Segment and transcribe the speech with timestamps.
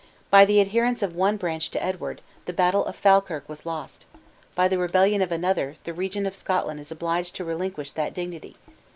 [0.31, 4.07] By the adherence of one branch to Edward, the battle of Falkirk was lost;
[4.55, 8.55] by the rebellion of another, the regent of Scotland is obliged to relinquish that dignity?